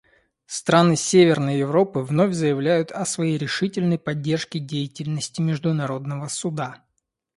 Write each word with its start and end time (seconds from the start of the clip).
Страны 0.47 0.95
Северной 0.95 1.59
Европы 1.59 1.99
вновь 1.99 2.33
заявляют 2.33 2.91
о 2.91 3.05
своей 3.05 3.37
решительной 3.37 3.99
поддержке 3.99 4.57
деятельности 4.57 5.41
Международного 5.41 6.27
Суда. 6.27 6.83